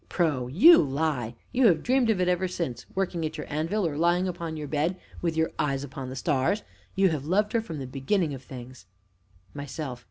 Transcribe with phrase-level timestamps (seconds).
[0.09, 0.47] PRO.
[0.47, 1.35] You lie!
[1.51, 4.67] You have dreamed of it ever since, working at your anvil, or lying upon your
[4.67, 6.63] bed, with your eyes upon the stars;
[6.95, 8.87] you have loved her from the beginning of things!
[9.53, 9.99] MYSELF.